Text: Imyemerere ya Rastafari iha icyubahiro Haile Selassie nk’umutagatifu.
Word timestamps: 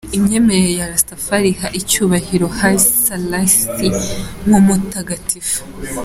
Imyemerere 0.17 0.71
ya 0.79 0.89
Rastafari 0.91 1.47
iha 1.53 1.67
icyubahiro 1.79 2.47
Haile 2.57 2.85
Selassie 3.03 3.95
nk’umutagatifu. 4.47 5.59